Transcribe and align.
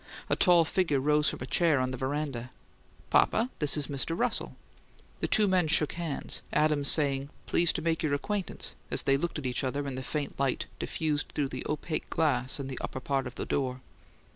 A 0.31 0.35
tall 0.35 0.65
figure 0.65 0.99
rose 0.99 1.29
from 1.29 1.41
a 1.43 1.45
chair 1.45 1.79
on 1.79 1.91
the 1.91 1.97
veranda. 1.97 2.49
"Papa, 3.11 3.51
this 3.59 3.77
is 3.77 3.85
Mr. 3.85 4.17
Russell." 4.17 4.55
The 5.19 5.27
two 5.27 5.45
men 5.45 5.67
shook 5.67 5.91
hands, 5.93 6.41
Adams 6.51 6.87
saying, 6.87 7.29
"Pleased 7.45 7.75
to 7.75 7.83
make 7.83 8.01
your 8.01 8.15
acquaintance," 8.15 8.73
as 8.89 9.03
they 9.03 9.15
looked 9.15 9.37
at 9.37 9.45
each 9.45 9.63
other 9.63 9.87
in 9.87 9.93
the 9.93 10.01
faint 10.01 10.39
light 10.39 10.65
diffused 10.79 11.33
through 11.35 11.49
the 11.49 11.67
opaque 11.69 12.09
glass 12.09 12.59
in 12.59 12.65
the 12.65 12.79
upper 12.81 12.99
part 12.99 13.27
of 13.27 13.35
the 13.35 13.45
door. 13.45 13.81